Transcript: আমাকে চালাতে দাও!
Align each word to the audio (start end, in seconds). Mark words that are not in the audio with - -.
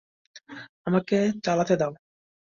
আমাকে 0.87 1.15
চালাতে 1.45 1.73
দাও! 1.81 1.91